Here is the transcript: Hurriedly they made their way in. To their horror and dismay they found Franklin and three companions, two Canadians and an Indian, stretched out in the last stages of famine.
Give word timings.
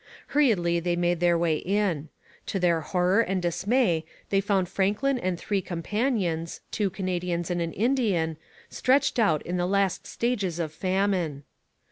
Hurriedly 0.29 0.79
they 0.79 0.95
made 0.95 1.19
their 1.19 1.37
way 1.37 1.57
in. 1.57 2.09
To 2.47 2.57
their 2.59 2.81
horror 2.81 3.19
and 3.21 3.39
dismay 3.39 4.03
they 4.31 4.41
found 4.41 4.67
Franklin 4.67 5.19
and 5.19 5.37
three 5.39 5.61
companions, 5.61 6.61
two 6.71 6.89
Canadians 6.89 7.51
and 7.51 7.61
an 7.61 7.71
Indian, 7.73 8.37
stretched 8.67 9.19
out 9.19 9.43
in 9.45 9.57
the 9.57 9.67
last 9.67 10.07
stages 10.07 10.57
of 10.57 10.73
famine. 10.73 11.43